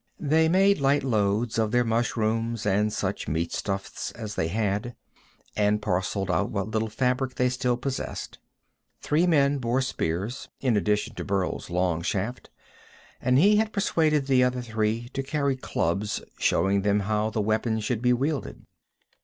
[0.19, 4.95] They made light loads of their mushrooms and such meat stuffs as they had,
[5.55, 8.39] and parceled out what little fabric they still possessed.
[9.01, 12.49] Three men bore spears, in addition to Burl's long shaft,
[13.21, 17.79] and he had persuaded the other three to carry clubs, showing them how the weapon
[17.79, 18.65] should be wielded.